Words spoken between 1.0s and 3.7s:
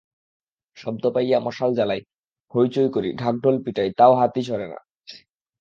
পাইয়া মশাল জ্বালাই, হইচই করি, ঢাকঢোল